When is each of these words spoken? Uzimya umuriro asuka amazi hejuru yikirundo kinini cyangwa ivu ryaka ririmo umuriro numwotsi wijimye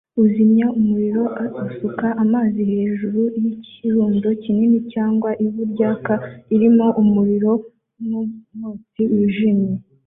Uzimya 0.21 0.67
umuriro 0.79 1.23
asuka 1.65 2.07
amazi 2.23 2.61
hejuru 2.71 3.21
yikirundo 3.43 4.27
kinini 4.43 4.79
cyangwa 4.93 5.29
ivu 5.45 5.61
ryaka 5.71 6.13
ririmo 6.49 6.87
umuriro 7.01 7.51
numwotsi 8.07 9.01
wijimye 9.11 9.73